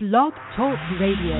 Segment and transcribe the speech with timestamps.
[0.00, 1.34] Blog Talk Radio.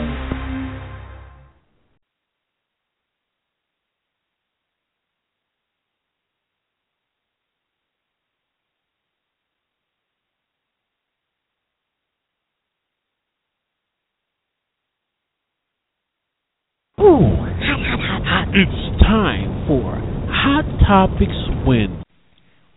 [16.98, 17.30] Ooh,
[17.62, 18.48] hot, hot, hot, hot.
[18.56, 20.02] It's time for
[20.32, 21.30] Hot Topics
[21.64, 22.02] When.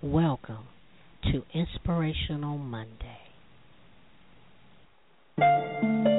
[0.04, 0.68] Welcome
[1.32, 3.21] to Inspirational Monday.
[5.42, 6.11] Thank you.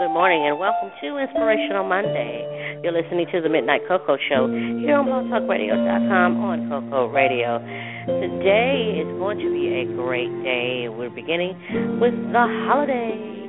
[0.00, 2.80] Good morning and welcome to Inspirational Monday.
[2.80, 7.60] You're listening to the Midnight Cocoa Show here on blogtalkradio.com on Cocoa Radio.
[8.08, 10.88] Today is going to be a great day.
[10.88, 11.52] We're beginning
[12.00, 13.44] with the holidays.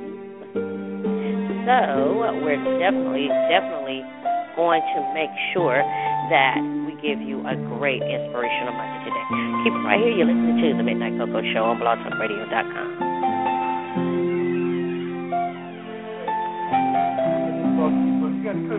[1.64, 4.04] So we're definitely, definitely
[4.52, 9.24] going to make sure that we give you a great inspirational Monday today.
[9.64, 10.20] Keep it right here.
[10.20, 13.01] You're listening to the Midnight Cocoa Show on blogtalkradio.com.
[18.72, 18.78] So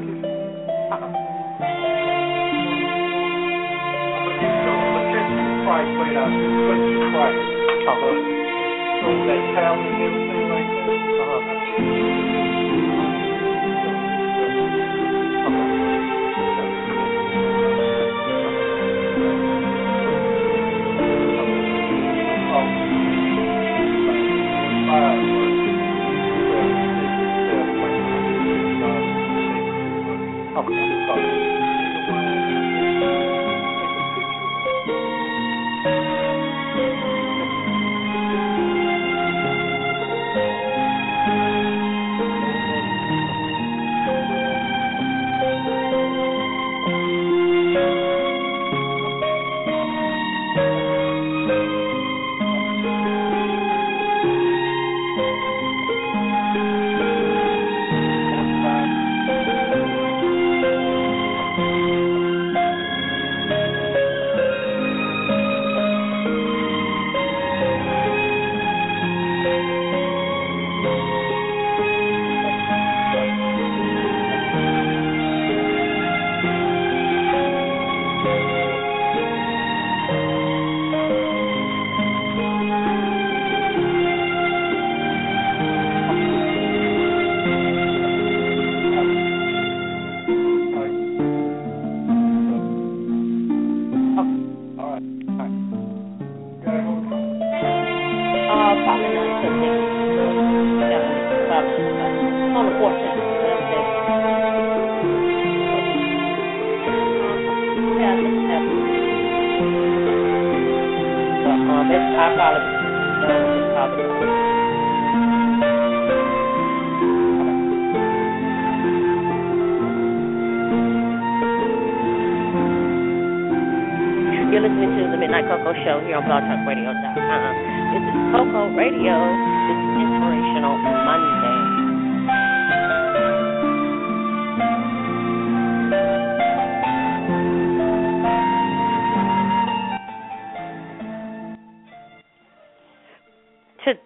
[9.28, 11.02] that towel and everything like that.
[11.22, 12.53] Uh,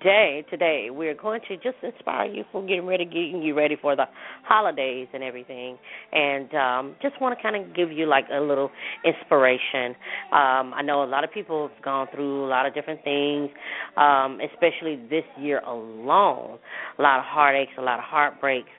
[0.07, 3.94] today, today we're going to just inspire you for getting ready, getting you ready for
[3.94, 4.06] the
[4.44, 5.77] holidays and everything,
[6.13, 8.71] and um, just want to kind of give you like a little
[9.04, 9.95] inspiration.
[10.31, 13.50] Um, I know a lot of people have gone through a lot of different things,
[13.98, 16.57] um, especially this year alone.
[16.98, 18.69] A lot of heartaches, a lot of heartbreaks,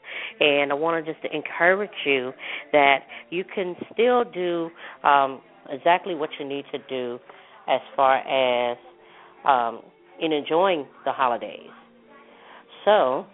[0.40, 2.32] and I want to just encourage you
[2.72, 4.70] that you can still do
[5.06, 7.18] um, exactly what you need to do
[7.68, 8.78] as far as
[9.46, 9.82] um,
[10.20, 11.70] in enjoying the holidays.
[12.84, 13.26] So,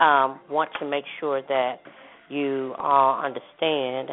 [0.00, 1.76] um, want to make sure that
[2.28, 4.10] you all understand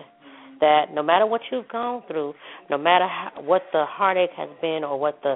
[0.59, 2.33] that no matter what you've gone through,
[2.69, 5.35] no matter how, what the heartache has been or what the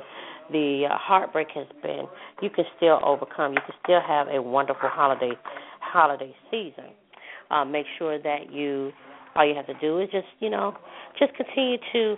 [0.52, 2.04] the uh, heartbreak has been,
[2.42, 3.54] you can still overcome.
[3.54, 5.32] You can still have a wonderful holiday
[5.80, 6.92] holiday season.
[7.50, 8.92] Uh, make sure that you
[9.36, 10.76] all you have to do is just you know
[11.20, 12.16] just continue to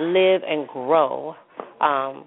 [0.00, 1.34] live and grow.
[1.80, 2.24] Um,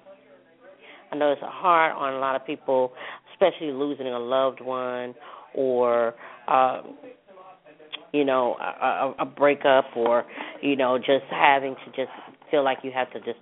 [1.11, 2.93] I know it's hard on a lot of people,
[3.33, 5.13] especially losing a loved one
[5.53, 6.13] or
[6.47, 6.97] um,
[8.13, 10.25] you know a, a breakup or
[10.61, 12.11] you know just having to just
[12.49, 13.39] feel like you have to just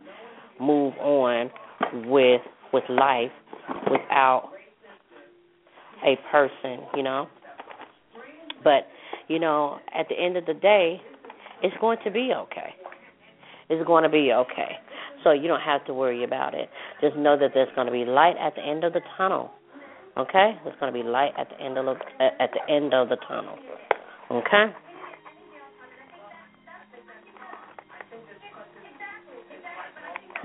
[0.60, 1.52] move on
[2.06, 2.42] with
[2.74, 3.32] with life
[3.90, 4.52] without
[6.06, 7.28] a person, you know.
[8.64, 8.88] But
[9.28, 11.02] you know, at the end of the day,
[11.62, 12.74] it's going to be okay.
[13.70, 14.72] It's going to be okay.
[15.24, 16.70] So you don't have to worry about it.
[17.02, 19.52] Just know that there's going to be light at the end of the tunnel.
[20.18, 20.54] Okay?
[20.64, 23.10] There's going to be light at the end of the, uh, at the end of
[23.10, 23.58] the tunnel.
[24.32, 24.66] Okay?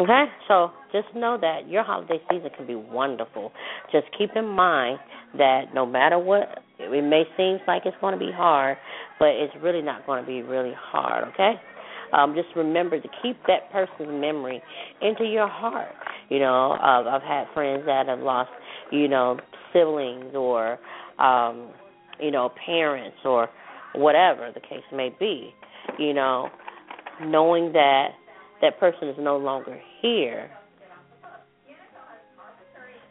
[0.01, 0.25] Okay?
[0.49, 3.53] So just know that your holiday season can be wonderful.
[3.93, 4.99] Just keep in mind
[5.39, 8.77] that no matter what, it may seem like it's going to be hard,
[9.19, 11.55] but it's really not going to be really hard, okay?
[12.15, 14.63] Um, just remember to keep that person's memory
[15.03, 15.95] into your heart.
[16.29, 18.51] You know, uh, I've had friends that have lost,
[18.93, 19.39] you know,
[19.73, 20.79] siblings or,
[21.19, 21.71] um,
[22.21, 23.49] you know, parents or
[23.95, 25.53] whatever the case may be.
[25.99, 26.49] You know,
[27.23, 28.09] knowing that
[28.63, 30.51] that person is no longer here.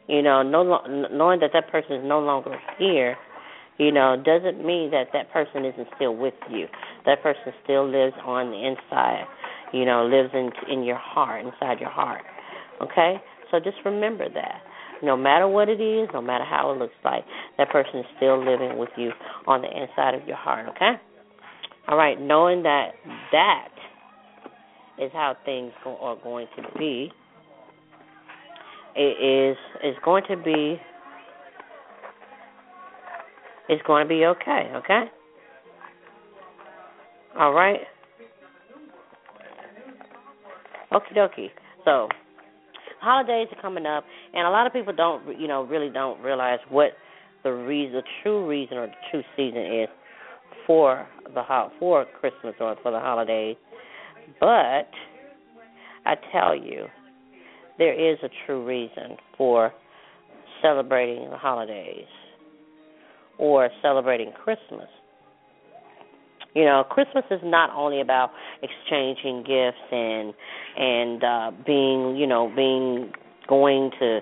[0.07, 0.63] You know, no,
[1.11, 3.15] knowing that that person is no longer here,
[3.77, 6.67] you know, doesn't mean that that person isn't still with you.
[7.05, 9.25] That person still lives on the inside.
[9.73, 12.23] You know, lives in in your heart, inside your heart.
[12.81, 13.15] Okay,
[13.51, 14.61] so just remember that.
[15.01, 17.25] No matter what it is, no matter how it looks like,
[17.57, 19.11] that person is still living with you
[19.47, 20.67] on the inside of your heart.
[20.69, 20.93] Okay.
[21.87, 22.91] All right, knowing that
[23.33, 23.69] that
[24.97, 27.11] is how things go, are going to be.
[28.95, 30.79] It is is going to be
[33.69, 35.05] it's going to be okay, okay?
[37.37, 37.79] All right.
[40.91, 41.49] Okie dokie.
[41.85, 42.07] So,
[43.01, 44.03] holidays are coming up,
[44.33, 46.91] and a lot of people don't, you know, really don't realize what
[47.43, 49.89] the reason, the true reason or the true season is
[50.67, 53.57] for the ho- for Christmas or for the holidays.
[54.39, 54.89] But
[56.05, 56.85] I tell you,
[57.77, 59.73] there is a true reason for
[60.61, 62.05] celebrating the holidays
[63.37, 64.87] or celebrating Christmas.
[66.53, 70.33] You know, Christmas is not only about exchanging gifts and
[70.77, 73.11] and uh being, you know, being
[73.47, 74.19] going to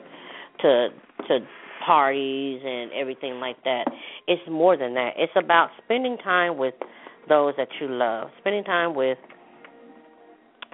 [0.61, 0.89] to
[1.27, 1.39] to
[1.85, 3.85] parties and everything like that.
[4.27, 5.11] It's more than that.
[5.17, 6.75] It's about spending time with
[7.27, 9.17] those that you love, spending time with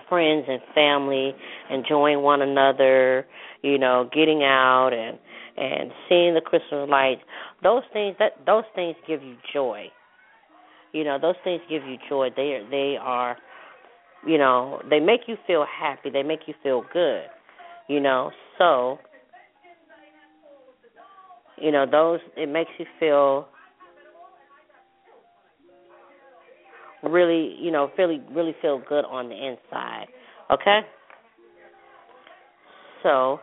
[0.10, 1.34] friends and family,
[1.70, 3.26] enjoying one another,
[3.62, 5.18] you know, getting out and
[5.58, 7.22] and seeing the Christmas lights.
[7.64, 9.88] Those things that those things give you joy.
[10.94, 12.30] You know, those things give you joy.
[12.36, 13.38] They are they are
[14.26, 16.10] you know, they make you feel happy.
[16.10, 17.26] They make you feel good.
[17.88, 18.98] You know, so
[21.58, 23.48] you know, those it makes you feel
[27.04, 30.08] really, you know, really really feel good on the inside.
[30.52, 30.82] Okay?
[33.04, 33.40] So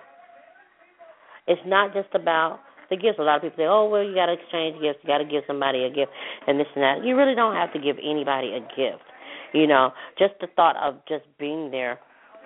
[1.46, 2.60] it's not just about
[2.94, 3.18] the gifts.
[3.18, 5.02] A lot of people say, "Oh, well, you got to exchange gifts.
[5.02, 6.12] You got to give somebody a gift,
[6.46, 9.04] and this and that." You really don't have to give anybody a gift.
[9.52, 11.98] You know, just the thought of just being there,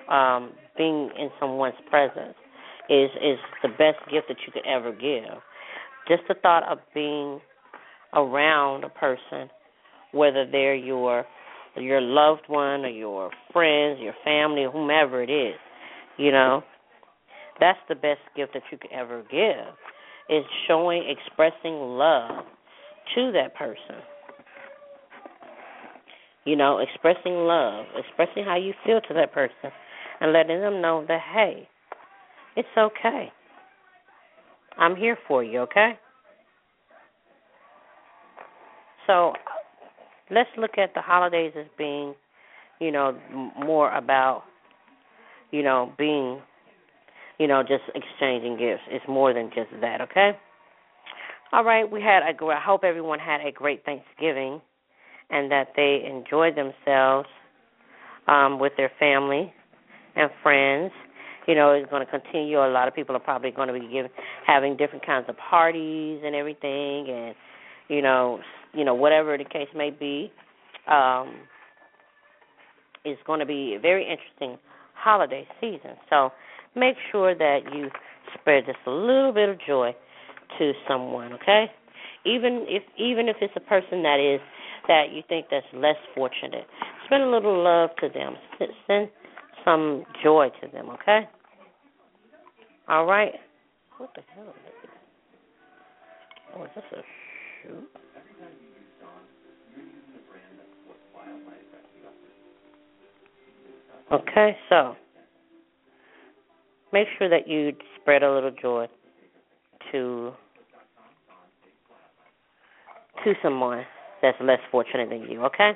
[0.08, 2.36] um, being in someone's presence,
[2.88, 5.36] is is the best gift that you could ever give.
[6.08, 7.40] Just the thought of being
[8.14, 9.50] around a person
[10.12, 11.24] whether they're your
[11.76, 15.54] your loved one or your friends, your family, whomever it is.
[16.16, 16.62] You know,
[17.60, 19.74] that's the best gift that you could ever give.
[20.30, 22.44] Is showing, expressing love
[23.14, 24.02] to that person.
[26.44, 29.70] You know, expressing love, expressing how you feel to that person,
[30.20, 31.68] and letting them know that hey,
[32.56, 33.32] It's okay.
[34.78, 35.92] I'm here for you, okay?
[39.06, 39.32] So
[40.30, 42.14] let's look at the holidays as being,
[42.80, 43.18] you know,
[43.58, 44.42] more about,
[45.50, 46.40] you know, being,
[47.38, 48.82] you know, just exchanging gifts.
[48.90, 50.32] It's more than just that, okay?
[51.52, 54.60] All right, we had a great, I hope everyone had a great Thanksgiving
[55.30, 57.28] and that they enjoyed themselves
[58.26, 59.52] um, with their family
[60.16, 60.92] and friends.
[61.46, 62.58] You know, it's going to continue.
[62.58, 64.10] A lot of people are probably going to be giving,
[64.46, 67.34] having different kinds of parties and everything, and
[67.88, 68.40] you know,
[68.74, 70.30] you know, whatever the case may be.
[70.86, 71.36] Um,
[73.04, 74.58] it's going to be a very interesting
[74.94, 75.96] holiday season.
[76.10, 76.32] So
[76.78, 77.90] make sure that you
[78.34, 79.94] spread just a little bit of joy
[80.58, 81.66] to someone, okay?
[82.24, 84.40] Even if even if it's a person that is
[84.86, 86.66] that you think that's less fortunate,
[87.08, 88.36] send a little love to them.
[88.86, 89.08] Send
[89.64, 91.28] some joy to them, okay?
[92.88, 93.32] All right.
[93.98, 94.90] What the hell is this?
[96.56, 97.02] Oh, is this a
[97.62, 97.82] shoe?
[104.10, 104.96] Okay, so
[106.92, 108.86] make sure that you spread a little joy
[109.92, 110.32] to
[113.24, 113.84] to someone
[114.22, 115.72] that's less fortunate than you, okay?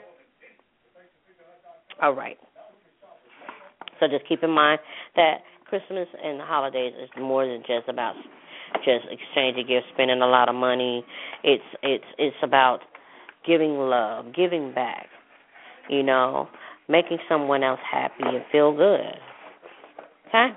[2.01, 2.39] All right.
[4.01, 4.81] So just keep in mind
[5.17, 8.15] that Christmas and the holidays is more than just about
[8.85, 11.05] just exchanging gifts, spending a lot of money.
[11.45, 12.81] It's it's it's about
[13.47, 15.07] giving love, giving back.
[15.89, 16.49] You know,
[16.89, 19.15] making someone else happy and feel good.
[20.29, 20.49] Okay?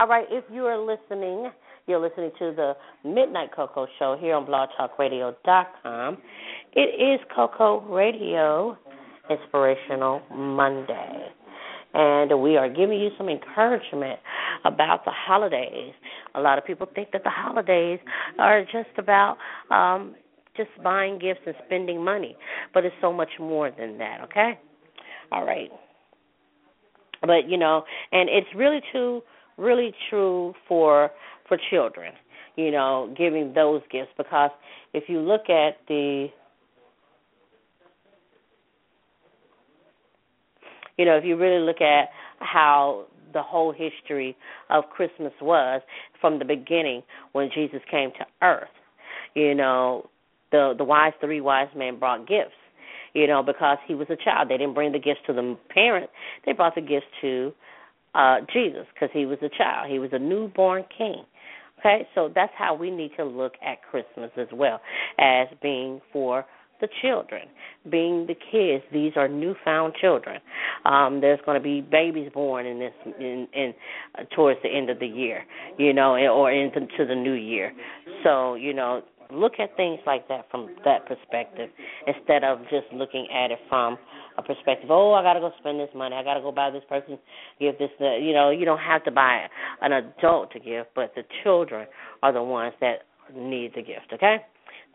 [0.00, 1.50] All right, if you are listening,
[1.86, 2.72] you're listening to the
[3.04, 6.16] Midnight Coco Show here on blogtalkradio.com.
[6.72, 8.78] It is Coco Radio
[9.28, 11.26] Inspirational Monday.
[11.92, 14.18] And we are giving you some encouragement
[14.64, 15.92] about the holidays.
[16.34, 17.98] A lot of people think that the holidays
[18.38, 19.36] are just about
[19.70, 20.14] um
[20.56, 22.38] just buying gifts and spending money,
[22.72, 24.58] but it's so much more than that, okay?
[25.30, 25.70] All right.
[27.20, 29.20] But you know, and it's really true
[29.60, 31.10] really true for
[31.48, 32.12] for children,
[32.56, 34.50] you know, giving those gifts because
[34.94, 36.28] if you look at the
[40.96, 42.08] you know, if you really look at
[42.40, 44.36] how the whole history
[44.70, 45.82] of Christmas was
[46.20, 47.02] from the beginning
[47.32, 48.68] when Jesus came to earth.
[49.34, 50.08] You know,
[50.50, 52.54] the the wise three wise men brought gifts.
[53.12, 56.12] You know, because he was a child, they didn't bring the gifts to the parents;
[56.46, 57.52] they brought the gifts to
[58.14, 59.90] uh Jesus because he was a child.
[59.90, 61.24] He was a newborn king.
[61.78, 64.80] Okay, so that's how we need to look at Christmas as well
[65.18, 66.44] as being for
[66.80, 67.42] the children,
[67.90, 68.84] being the kids.
[68.92, 70.40] These are newfound children.
[70.84, 73.74] Um, there's going to be babies born in this in, in
[74.18, 75.44] uh, towards the end of the year,
[75.78, 77.72] you know, or into the new year.
[78.24, 81.70] So you know, look at things like that from that perspective
[82.06, 83.98] instead of just looking at it from
[84.38, 84.90] a perspective.
[84.90, 86.14] Oh, I got to go spend this money.
[86.16, 87.18] I got to go buy this person,
[87.58, 87.90] give this.
[87.98, 89.46] The, you know, you don't have to buy
[89.80, 91.86] an adult to give, but the children
[92.22, 94.12] are the ones that need the gift.
[94.12, 94.36] Okay,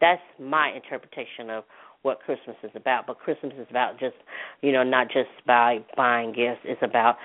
[0.02, 1.64] that's my interpretation of
[2.02, 3.08] what Christmas is about.
[3.08, 4.16] But Christmas is about just,
[4.62, 6.62] you know, not just by buying gifts.
[6.64, 7.18] It's about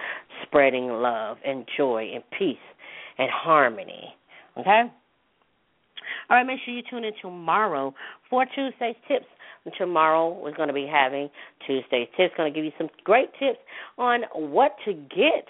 [0.43, 2.57] spreading love and joy and peace
[3.19, 4.15] and harmony.
[4.59, 4.85] Okay?
[6.31, 7.93] All right, make sure you tune in tomorrow
[8.29, 9.27] for Tuesday's tips.
[9.77, 11.29] Tomorrow we're going to be having
[11.67, 12.35] Tuesday's tips.
[12.37, 13.59] Going to give you some great tips
[13.99, 15.47] on what to get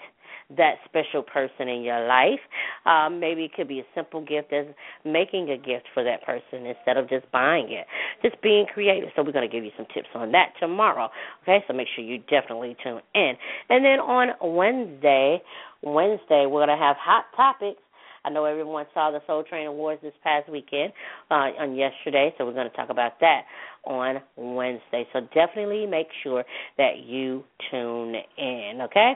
[0.57, 2.39] that special person in your life.
[2.85, 4.65] Um, maybe it could be a simple gift as
[5.05, 7.85] making a gift for that person instead of just buying it.
[8.23, 9.09] Just being creative.
[9.15, 11.09] So we're going to give you some tips on that tomorrow.
[11.43, 13.33] Okay, so make sure you definitely tune in.
[13.69, 15.41] And then on Wednesday,
[15.83, 17.81] Wednesday we're going to have hot topics
[18.23, 20.93] I know everyone saw the Soul Train Awards this past weekend
[21.31, 23.41] uh, on yesterday, so we're going to talk about that
[23.85, 25.07] on Wednesday.
[25.11, 26.43] So definitely make sure
[26.77, 29.13] that you tune in, okay?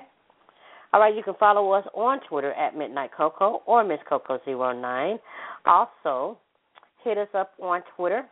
[0.92, 5.20] All right, you can follow us on Twitter at Midnight Coco or Miss Coco09.
[5.66, 6.38] Also,
[7.04, 8.24] hit us up on Twitter.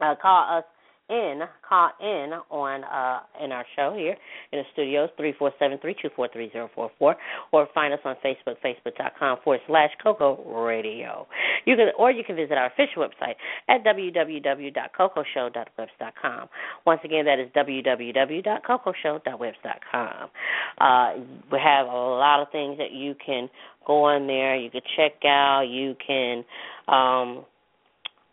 [0.00, 0.64] Uh, call us
[1.08, 4.14] in, call in on uh, in our show here
[4.52, 7.16] in the studios, three four seven three two four three zero four four,
[7.52, 11.26] or find us on Facebook, facebook.com forward slash Coco Radio.
[11.64, 13.36] You can, or you can visit our official website
[13.68, 16.48] at www.cocoshow.webs.com.
[16.86, 20.30] Once again, that is www.cocoshow.webs.com.
[20.78, 21.14] Uh,
[21.50, 23.48] we have a lot of things that you can
[23.86, 24.54] go on there.
[24.56, 25.62] You can check out.
[25.68, 26.44] You can
[26.86, 27.44] um,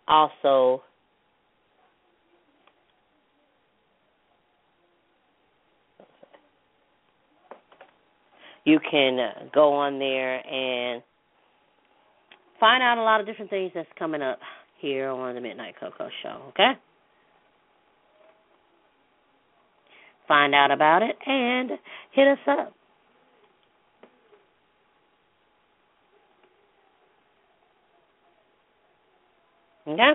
[0.08, 0.84] also
[8.66, 11.02] you can go on there and
[12.60, 14.40] find out a lot of different things that's coming up
[14.80, 16.72] here on the Midnight Cocoa Show, okay?
[20.28, 21.72] Find out about it and
[22.12, 22.74] hit us up.
[29.88, 30.12] Okay?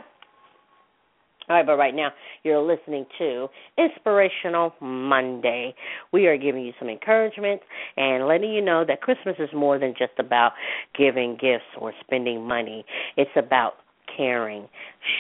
[1.50, 2.11] All right, but right now
[2.45, 5.75] you're listening to Inspirational Monday.
[6.12, 7.61] We are giving you some encouragement
[7.97, 10.52] and letting you know that Christmas is more than just about
[10.97, 12.85] giving gifts or spending money.
[13.16, 13.73] It's about
[14.16, 14.69] caring,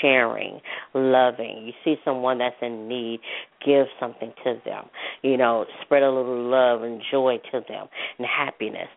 [0.00, 0.60] sharing,
[0.94, 1.64] loving.
[1.66, 3.18] You see someone that's in need,
[3.66, 4.84] give something to them.
[5.22, 8.88] You know, spread a little love and joy to them and happiness.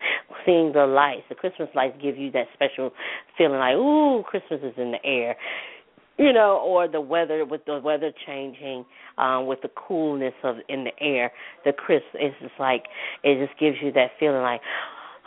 [0.45, 2.91] Seeing the lights, the Christmas lights give you that special
[3.39, 5.35] feeling like, ooh, Christmas is in the air
[6.17, 8.85] you know, or the weather with the weather changing,
[9.17, 11.31] um, with the coolness of in the air,
[11.65, 12.83] the crisp it's just like
[13.23, 14.61] it just gives you that feeling like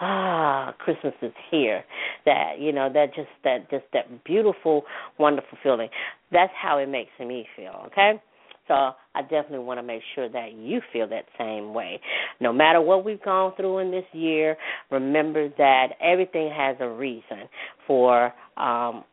[0.00, 1.84] ah, Christmas is here.
[2.24, 4.84] That you know, that just that just that beautiful,
[5.18, 5.88] wonderful feeling.
[6.32, 7.84] That's how it makes me feel.
[7.86, 8.20] Okay.
[8.68, 12.00] So I definitely want to make sure that you feel that same way.
[12.40, 14.56] No matter what we've gone through in this year,
[14.90, 17.48] remember that everything has a reason
[17.86, 19.04] for um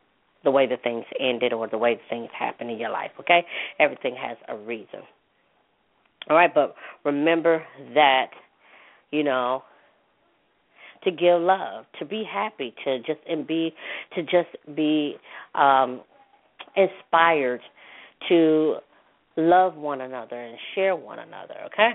[0.44, 3.44] the way the things ended or the way things happen in your life, okay?
[3.78, 5.00] Everything has a reason.
[6.28, 6.74] All right, but
[7.04, 7.62] remember
[7.94, 8.30] that,
[9.10, 9.62] you know,
[11.04, 13.74] to give love, to be happy, to just and be
[14.14, 15.16] to just be
[15.54, 16.00] um
[16.76, 17.60] inspired
[18.28, 18.76] to
[19.36, 21.92] love one another and share one another, okay?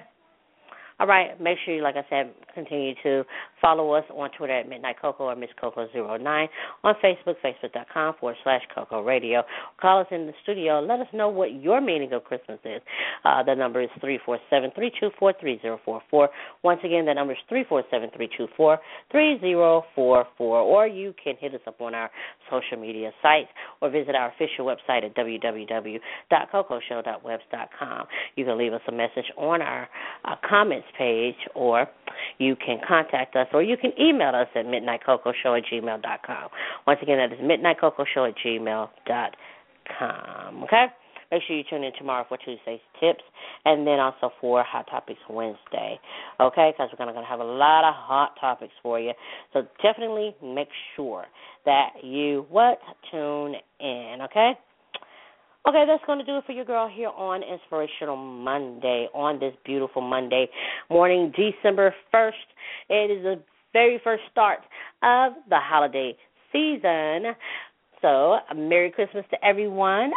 [0.99, 3.23] All right, make sure you, like I said, continue to
[3.61, 6.47] follow us on Twitter at Midnight Coco or Miss Coco09,
[6.83, 9.43] on Facebook, facebook.com forward slash Coco Radio.
[9.79, 10.81] Call us in the studio.
[10.81, 12.81] Let us know what your meaning of Christmas is.
[13.23, 16.29] Uh, the number is 347 324 3044.
[16.63, 18.79] Once again, the number is 347 324
[19.09, 20.59] 3044.
[20.59, 22.11] Or you can hit us up on our
[22.49, 23.47] social media sites
[23.81, 28.07] or visit our official website at www.cocoshow.webs.com.
[28.35, 29.87] You can leave us a message on our
[30.25, 31.87] uh, comments page, or
[32.37, 36.49] you can contact us, or you can email us at midnightcocoshow at gmail dot com.
[36.87, 39.35] Once again, that is midnightcocoshow at gmail dot
[39.97, 40.63] com.
[40.63, 40.87] Okay?
[41.31, 43.23] Make sure you tune in tomorrow for Tuesday's tips,
[43.63, 45.99] and then also for Hot Topics Wednesday.
[46.39, 49.13] Okay, because we're going to have a lot of hot topics for you.
[49.53, 51.25] So definitely make sure
[51.65, 52.79] that you what
[53.11, 54.17] tune in.
[54.23, 54.53] Okay.
[55.67, 59.53] Okay, that's going to do it for your girl here on Inspirational Monday, on this
[59.65, 60.47] beautiful Monday
[60.89, 62.31] morning, December 1st.
[62.89, 63.41] It is the
[63.73, 64.59] very first start
[65.03, 66.15] of the holiday
[66.53, 67.35] season.
[68.01, 70.11] So, Merry Christmas to everyone.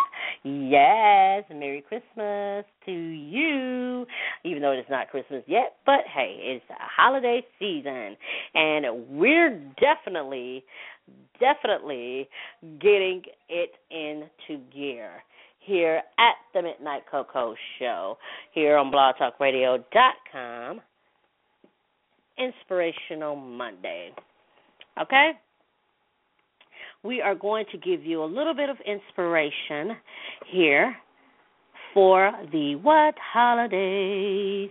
[0.45, 4.07] Yes, Merry Christmas to you.
[4.45, 8.17] Even though it's not Christmas yet, but hey, it's holiday season.
[8.55, 10.65] And we're definitely,
[11.41, 12.29] definitely
[12.81, 15.11] getting it into gear
[15.65, 18.17] here at the Midnight Coco Show
[18.53, 20.81] here on blogtalkradio.com.
[22.39, 24.11] Inspirational Monday.
[25.01, 25.33] Okay?
[27.05, 29.97] We are going to give you a little bit of inspiration
[30.51, 30.97] here
[31.95, 34.71] for the what holidays?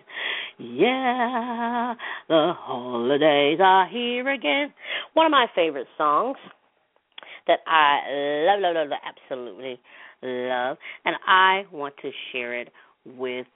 [0.58, 1.96] Yeah,
[2.28, 4.74] the holidays are here again.
[5.14, 6.38] One of my favorite songs
[7.48, 9.80] that I love, love, love, love absolutely
[10.22, 12.70] love, and I want to share it
[13.06, 13.48] with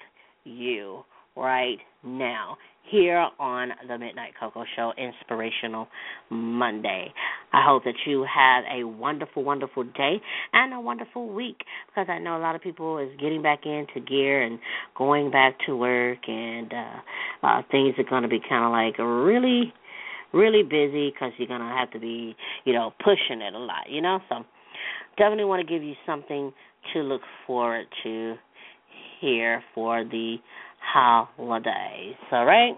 [0.43, 1.03] you
[1.35, 2.57] right now
[2.89, 5.87] here on the Midnight Cocoa Show Inspirational
[6.29, 7.11] Monday.
[7.51, 10.21] I hope that you have a wonderful, wonderful day
[10.53, 13.99] and a wonderful week because I know a lot of people is getting back into
[14.05, 14.59] gear and
[14.95, 18.99] going back to work and uh, uh things are going to be kind of like
[18.99, 19.73] really
[20.33, 22.35] really busy because you're going to have to be,
[22.65, 24.19] you know, pushing it a lot, you know?
[24.29, 24.43] So
[25.17, 26.51] definitely want to give you something
[26.93, 28.35] to look forward to
[29.21, 30.37] here for the
[30.81, 32.15] holidays.
[32.31, 32.73] All right?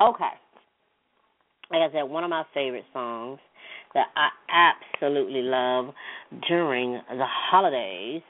[0.00, 0.24] Okay.
[1.70, 3.38] Like I said, one of my favorite songs
[3.94, 4.28] that I
[4.92, 5.94] absolutely love
[6.48, 8.22] during the holidays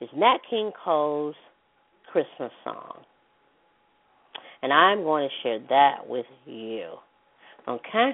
[0.00, 1.34] is Nat King Cole's
[2.12, 3.02] Christmas song.
[4.62, 6.94] And I'm going to share that with you.
[7.68, 8.12] Okay?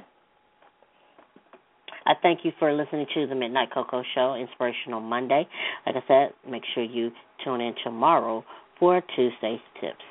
[2.06, 5.46] I thank you for listening to the Midnight Cocoa Show, Inspirational Monday.
[5.84, 7.10] Like I said, make sure you
[7.44, 8.44] tune in tomorrow
[8.78, 10.04] for Tuesday's tips.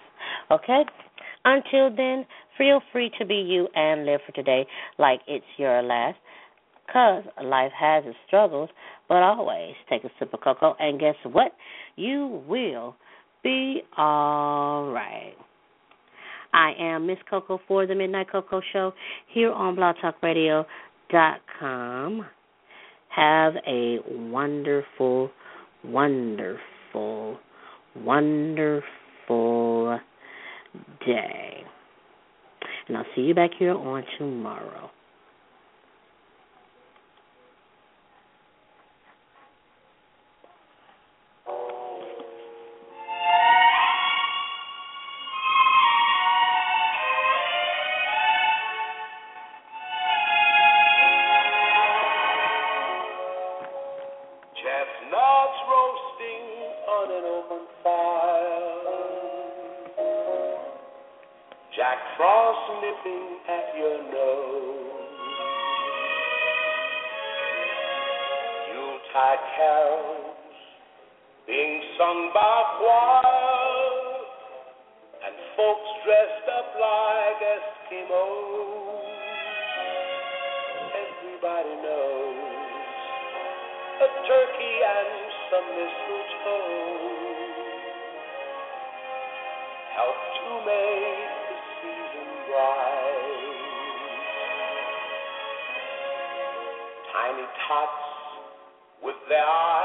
[0.52, 0.84] Okay?
[1.46, 2.26] Until then,
[2.58, 4.66] feel free to be you and live for today
[4.98, 6.18] like it's your last.
[6.86, 8.70] Because life has its struggles,
[9.08, 11.54] but always take a sip of cocoa, and guess what?
[11.96, 12.96] You will
[13.44, 15.34] be all right.
[16.56, 18.94] I am Miss Coco for the Midnight Coco Show
[19.34, 22.26] here on blogtalkradio.com.
[23.10, 25.30] Have a wonderful,
[25.84, 27.38] wonderful,
[27.98, 30.00] wonderful
[31.06, 31.64] day.
[32.88, 34.92] And I'll see you back here on tomorrow.
[72.76, 74.26] Sung choir.
[75.26, 79.04] And folks dressed up like Eskimos.
[80.96, 82.36] Everybody knows
[83.96, 87.16] a turkey and some mistletoe
[89.96, 93.56] help to make the season bright.
[97.14, 98.06] Tiny tots
[99.02, 99.85] with their eyes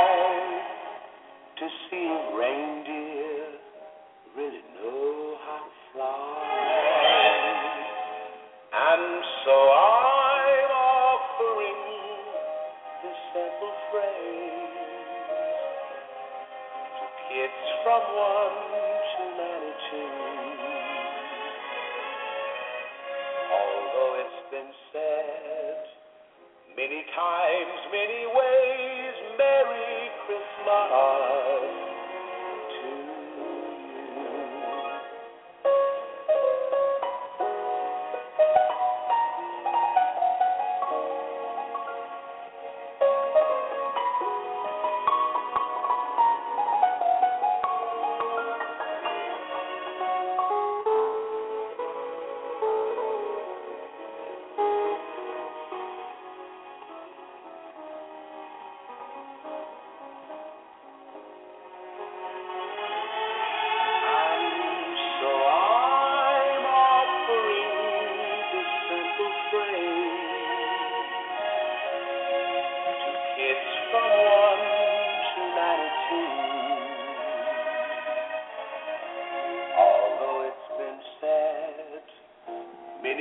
[27.15, 31.90] times, many ways, Merry Christmas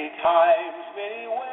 [0.01, 1.50] many times, many ways.